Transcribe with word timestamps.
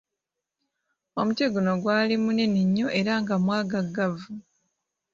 Omuti 1.19 1.43
guno 1.53 1.71
gwali 1.81 2.15
munene 2.23 2.59
nnyo 2.67 2.87
era 2.99 3.13
nga 3.21 3.35
mwagaagavu. 3.43 4.33